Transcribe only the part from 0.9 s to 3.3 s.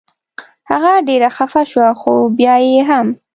ډېره خفه شوه خو بیا یې هم.